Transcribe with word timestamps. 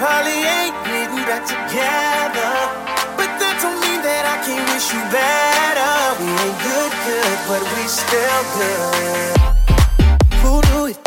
probably 0.00 0.32
ain't 0.32 0.76
getting 0.88 1.24
back 1.28 1.44
together. 1.44 2.52
But 3.20 3.30
that 3.36 3.56
don't 3.60 3.76
mean 3.84 4.00
that 4.00 4.24
I 4.24 4.36
can't 4.48 4.64
wish 4.72 4.88
you 4.96 5.02
better. 5.12 5.92
We 6.16 6.28
ain't 6.40 6.58
good, 6.64 6.92
good, 7.04 7.38
but 7.44 7.62
we 7.76 7.82
still 7.84 8.42
good. 8.56 9.36
Who 10.40 10.52
knew 10.72 10.86
it? 10.92 10.99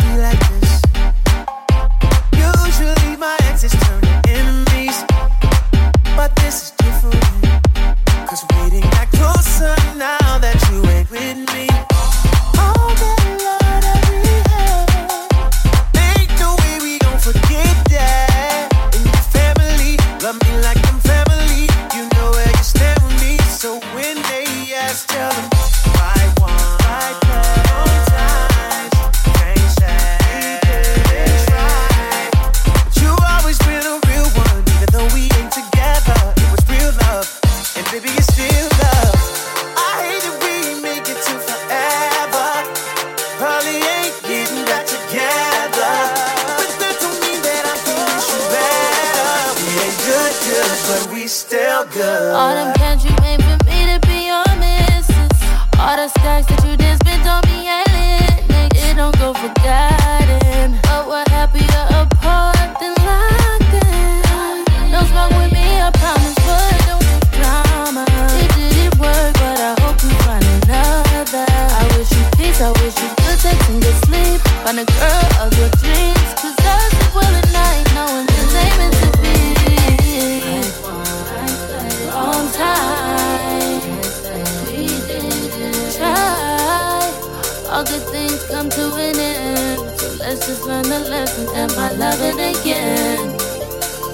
I 90.56 91.90
loving 91.98 92.38
again? 92.38 93.34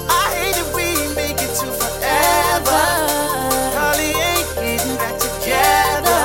I 0.08 0.24
hate 0.40 0.56
that 0.56 0.72
we 0.72 0.88
make 1.12 1.36
it 1.36 1.52
to 1.60 1.68
forever. 1.68 2.84
Probably 3.76 4.16
ain't 4.16 4.48
getting 4.56 4.96
back 4.96 5.20
together. 5.20 6.24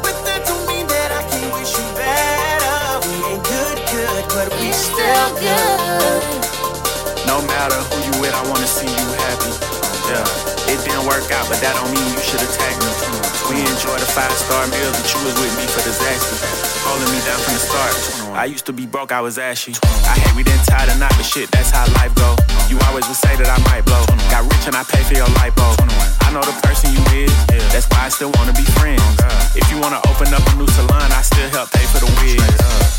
But 0.00 0.16
that 0.24 0.48
don't 0.48 0.64
mean 0.64 0.88
that 0.88 1.12
I 1.12 1.22
can't 1.28 1.52
wish 1.52 1.68
you 1.76 1.84
better. 2.00 3.04
We 3.04 3.14
ain't 3.28 3.44
good, 3.44 3.76
good, 3.92 4.24
but 4.32 4.48
we 4.56 4.72
it's 4.72 4.88
still 4.88 5.28
good. 5.36 6.22
No 7.28 7.44
matter 7.44 7.76
who 7.92 7.96
you 8.08 8.14
with, 8.24 8.32
I 8.32 8.42
wanna 8.48 8.66
see 8.66 8.88
you 8.88 9.08
happy. 9.20 9.52
Yeah, 10.08 10.72
it 10.72 10.80
didn't 10.80 11.04
work 11.04 11.28
out, 11.28 11.44
but 11.52 11.60
that 11.60 11.76
don't 11.76 11.92
mean 11.92 12.08
you 12.08 12.22
should 12.24 12.40
attack 12.40 12.72
me. 12.80 12.88
We 13.52 13.60
enjoy 13.68 14.00
the 14.00 14.08
five 14.16 14.32
star 14.32 14.64
meal 14.72 14.90
that 14.96 15.06
you 15.12 15.20
was 15.28 15.36
ashy. 16.82 18.32
I 18.32 18.44
used 18.46 18.66
to 18.66 18.72
be 18.72 18.86
broke 18.86 19.12
I 19.12 19.20
was 19.20 19.38
asky 19.38 19.78
I 20.06 20.18
hate 20.18 20.34
we 20.34 20.42
didn't 20.42 20.64
tie 20.66 20.86
the 20.86 20.96
knot, 20.98 21.12
but 21.16 21.24
shit, 21.24 21.50
that's 21.50 21.70
how 21.70 21.86
life 21.94 22.14
go. 22.14 22.34
You 22.68 22.78
always 22.88 23.06
would 23.06 23.16
say 23.16 23.34
that 23.36 23.46
I 23.46 23.58
might 23.70 23.84
blow. 23.84 24.02
Got 24.30 24.44
rich 24.50 24.66
and 24.66 24.76
I 24.76 24.82
pay 24.82 25.02
for 25.04 25.14
your 25.14 25.30
lipo. 25.38 25.66
I 26.26 26.32
know 26.32 26.42
the 26.42 26.54
person 26.66 26.90
you 26.92 27.02
is, 27.14 27.32
that's 27.72 27.86
why 27.90 28.06
I 28.06 28.08
still 28.08 28.32
wanna 28.34 28.52
be 28.52 28.66
friends. 28.80 29.02
If 29.54 29.70
you 29.70 29.78
wanna 29.78 30.00
open 30.10 30.32
up 30.34 30.42
a 30.42 30.54
new 30.56 30.68
salon, 30.68 31.12
I 31.12 31.22
still 31.22 31.48
help 31.50 31.70
pay 31.70 31.86
for 31.92 32.00
the 32.00 32.10
wigs. 32.20 32.42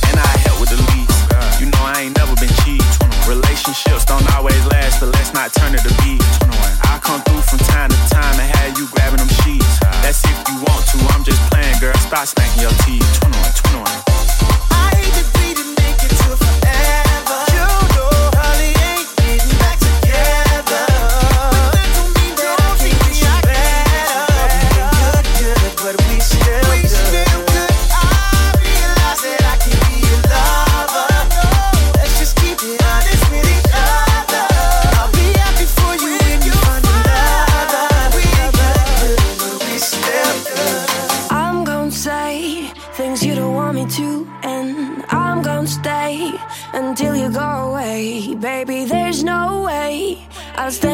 And 0.08 0.16
I 0.20 0.32
help 0.48 0.60
with 0.62 0.70
the 0.70 0.80
lease. 0.94 1.18
You 1.60 1.68
know 1.68 1.84
I 1.84 2.08
ain't 2.08 2.16
never 2.18 2.36
been 2.40 2.54
cheap. 2.64 3.03
Relationships 3.28 4.04
don't 4.06 4.28
always 4.36 4.66
last, 4.68 5.00
but 5.00 5.08
let's 5.14 5.34
not 5.34 5.54
turn 5.54 5.74
it 5.74 5.82
to 5.82 5.94
be. 6.04 6.20
I'll 6.84 7.00
come 7.00 7.22
through 7.22 7.42
from 7.42 7.60
time 7.60 7.90
to 7.90 7.96
time 8.10 8.38
and 8.40 8.52
have 8.58 8.78
you 8.78 8.88
grabbing 8.92 9.18
them 9.18 9.30
sheets. 9.44 9.80
That's 10.04 10.24
if 10.26 10.38
you 10.50 10.56
want 10.60 10.86
to, 10.92 10.98
I'm 11.16 11.24
just 11.24 11.40
playing, 11.50 11.80
girl. 11.80 11.96
Stop 11.96 12.28
spanking 12.28 12.62
your 12.62 12.72
teeth. 12.84 13.08
21, 13.22 13.84
21. 13.88 14.63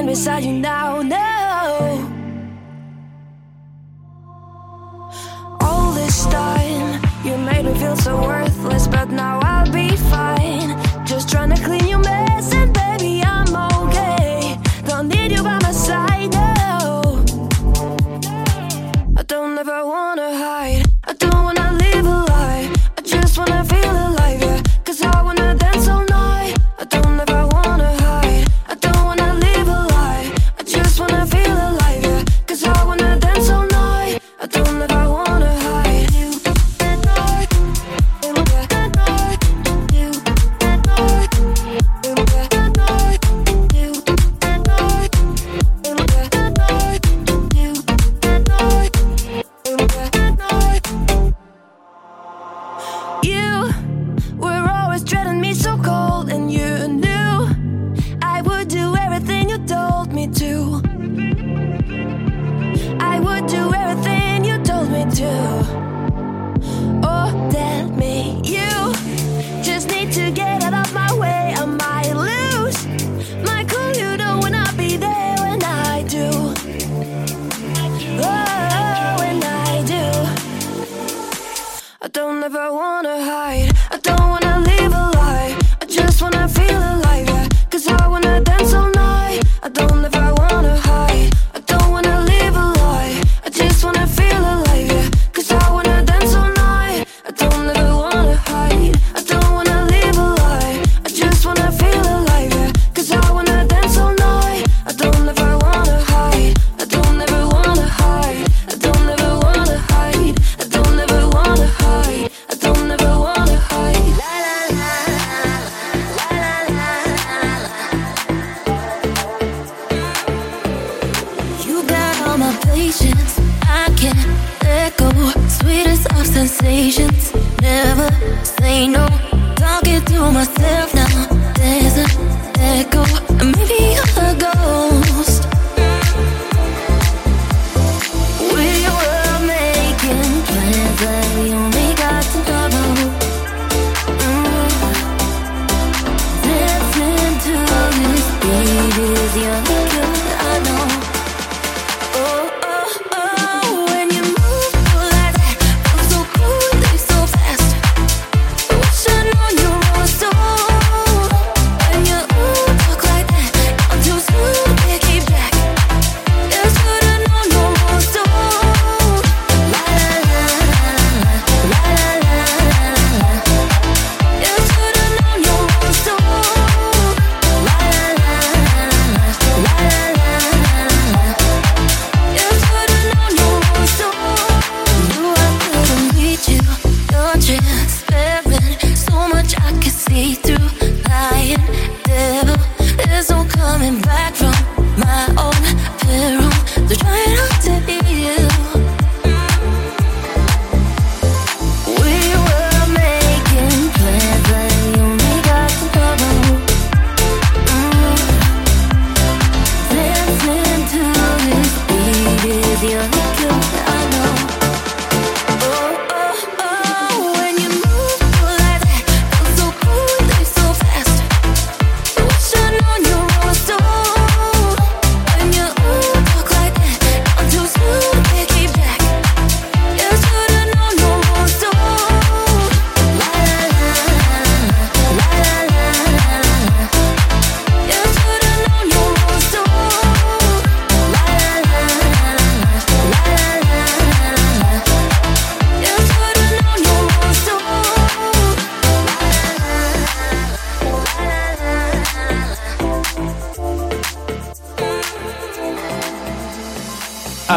Beside 0.09 0.43
you 0.43 0.53
now, 0.53 1.03
no. 1.03 1.19
All 5.61 5.91
this 5.91 6.25
time, 6.25 6.99
you 7.23 7.37
made 7.37 7.65
me 7.65 7.75
feel 7.75 7.95
so 7.95 8.19
worthless, 8.19 8.87
but 8.87 9.11
now 9.11 9.39
I'll 9.43 9.48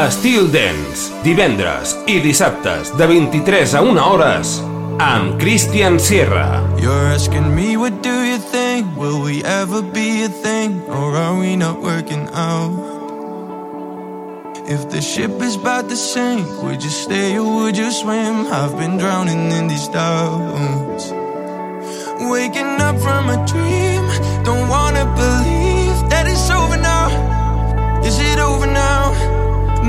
Estil 0.03 0.49
Dance, 0.51 1.13
divendres 1.23 1.93
i 2.11 2.17
dissabtes 2.25 2.89
de 2.99 3.07
23 3.07 3.75
a 3.79 3.83
1 3.87 4.01
hores 4.03 4.57
amb 4.99 5.37
Christian 5.39 6.01
Sierra. 6.03 6.59
You're 6.81 7.15
asking 7.15 7.55
me 7.55 7.77
what 7.77 8.03
do 8.03 8.11
you 8.27 8.39
think? 8.39 8.97
Will 8.99 9.23
we 9.23 9.45
ever 9.45 9.81
be 9.81 10.25
a 10.25 10.29
thing? 10.29 10.83
Or 10.89 11.15
are 11.15 11.39
we 11.39 11.55
not 11.55 11.79
working 11.81 12.27
out? 12.35 12.75
If 14.67 14.91
the 14.91 15.01
ship 15.01 15.41
is 15.41 15.55
about 15.55 15.89
to 15.89 15.97
sink, 15.97 16.51
would 16.65 16.83
you 16.83 16.91
stay 16.91 17.39
or 17.39 17.63
would 17.63 17.77
you 17.77 17.93
swim? 17.93 18.51
I've 18.51 18.77
been 18.77 18.99
drowning 18.99 19.53
in 19.53 19.69
these 19.69 19.87
doubts. 19.87 21.13
Waking 22.27 22.75
up 22.83 22.99
from 22.99 23.31
a 23.31 23.39
dream, 23.47 24.03
don't 24.43 24.67
wanna 24.69 25.07
believe 25.15 26.11
that 26.11 26.27
it's 26.27 26.51
over 26.51 26.77
now. 26.77 27.07
Is 28.03 28.19
it 28.19 28.41
over 28.41 28.67
now? 28.67 29.32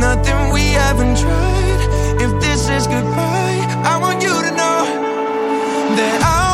Nothing 0.03 0.51
we 0.51 0.65
haven't 0.83 1.15
tried. 1.15 1.81
If 2.25 2.31
this 2.41 2.67
is 2.67 2.87
goodbye, 2.87 3.59
I 3.91 3.97
want 4.01 4.21
you 4.21 4.35
to 4.45 4.51
know 4.59 4.79
that 5.95 6.19
I 6.21 6.52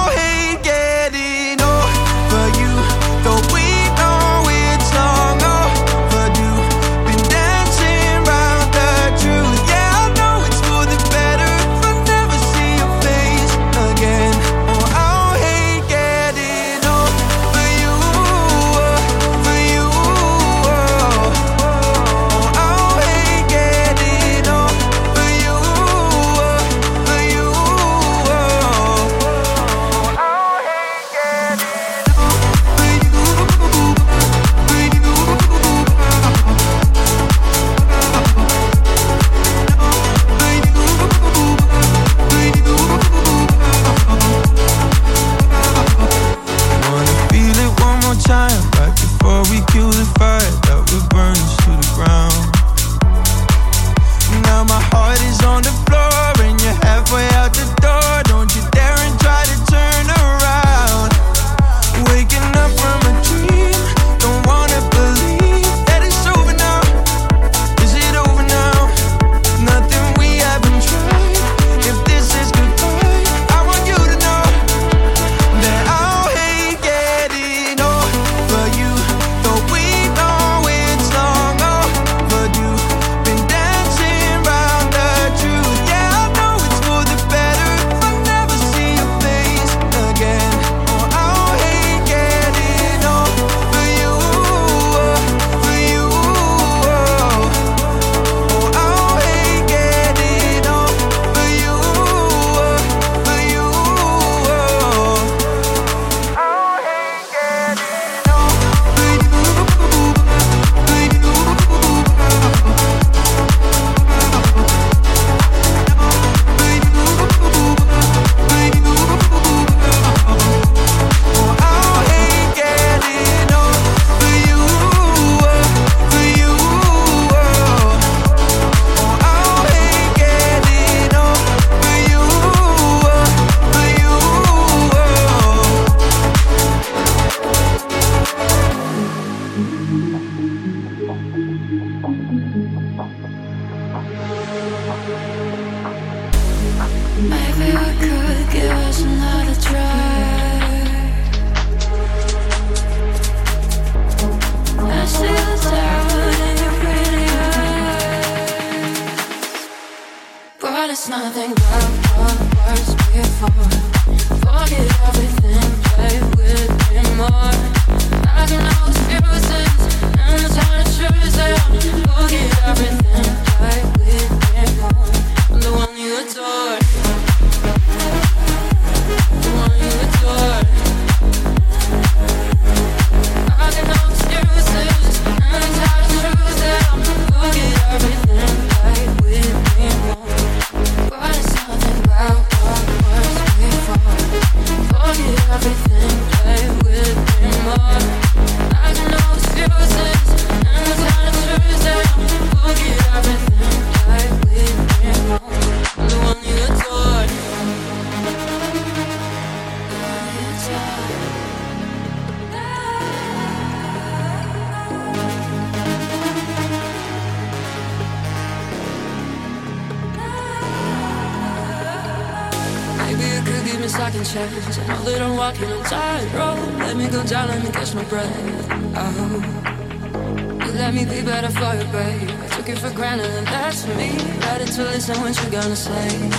the 235.69 235.75
to 235.75 236.38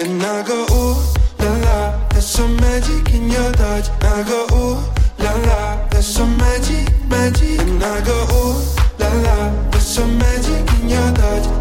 And 0.00 0.22
I 0.22 0.42
go, 0.42 0.64
ooh, 0.72 0.96
la 1.40 1.56
la, 1.58 2.08
there's 2.08 2.24
some 2.24 2.56
magic 2.56 3.12
in 3.12 3.28
your 3.28 3.52
touch. 3.52 3.90
I 4.02 4.22
go, 4.22 4.46
ooh, 4.50 5.22
la 5.22 5.32
la, 5.46 5.88
there's 5.88 6.06
some 6.06 6.38
magic, 6.38 6.88
magic. 7.06 7.60
And 7.60 7.84
I 7.84 8.00
go, 8.02 8.16
ooh, 8.32 8.64
la 8.98 9.12
la, 9.12 9.70
there's 9.70 9.84
some 9.84 10.16
magic 10.16 10.80
in 10.80 10.88
your 10.88 11.12
touch. 11.12 11.59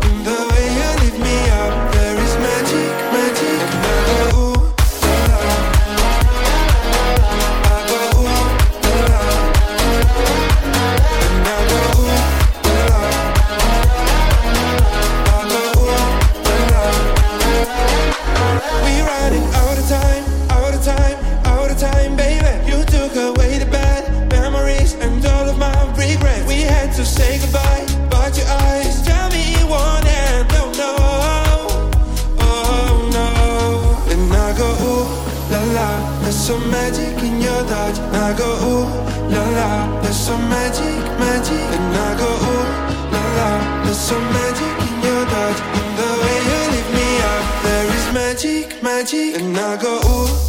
I 49.62 49.76
go 49.76 50.00
ooh. 50.06 50.49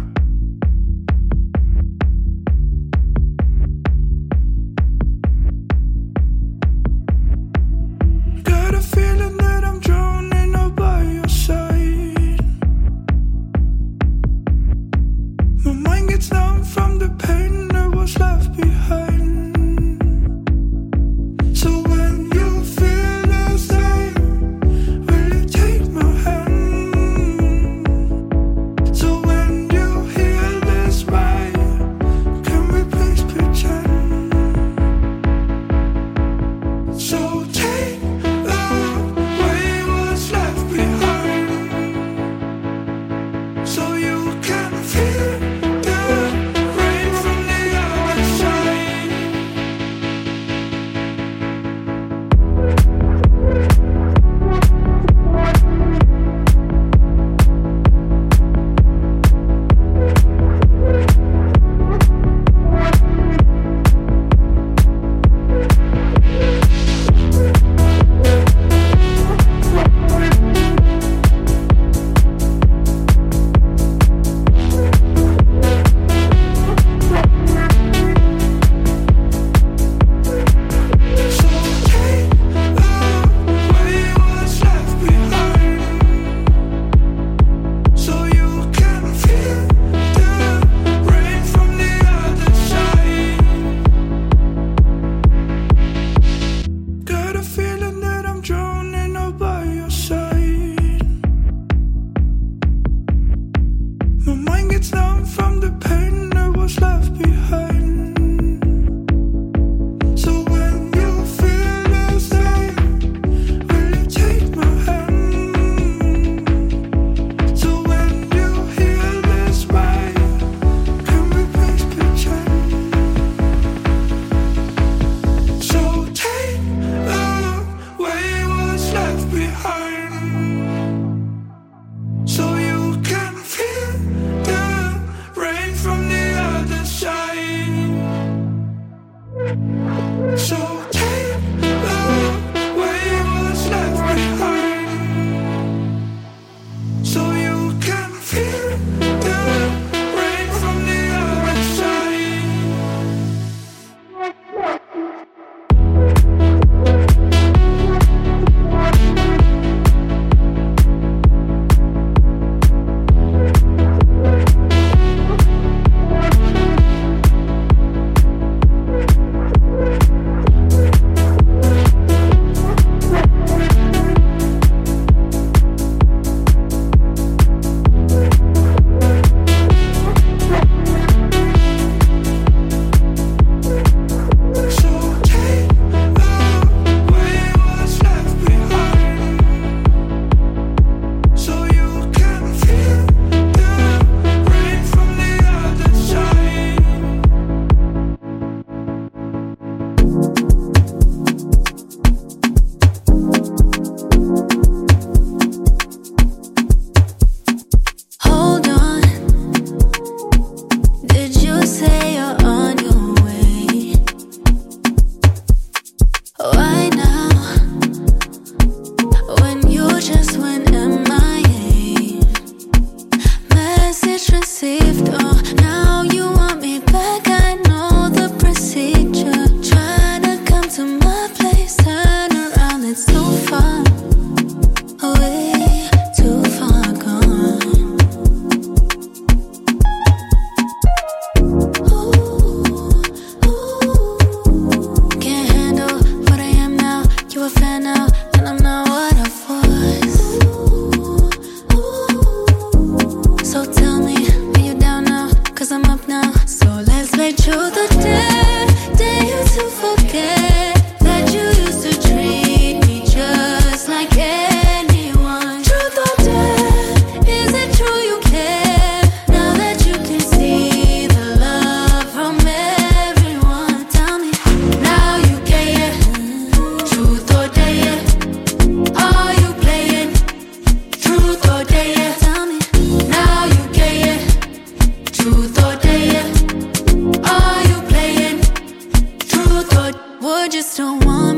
Would 290.21 290.51
don't 290.77 291.03
want 291.03 291.30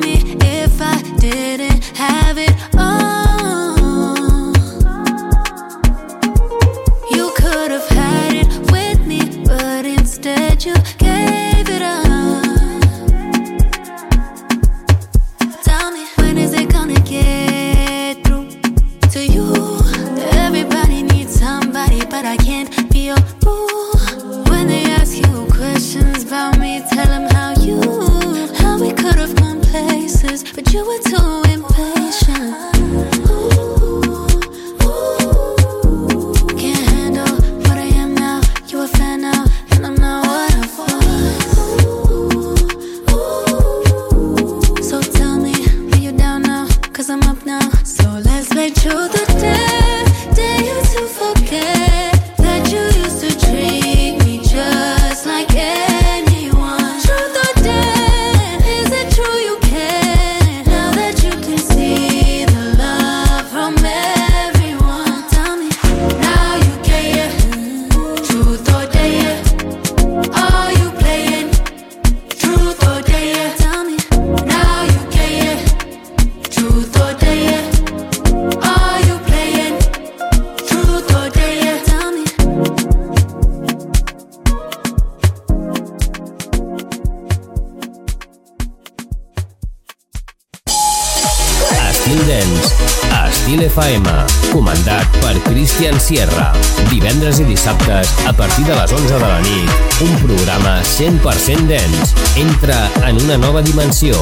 Atenció, 103.94 104.16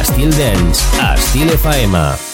Estil 0.00 0.30
Dance, 0.30 0.84
Estil 1.12 1.50
FM. 1.50 2.27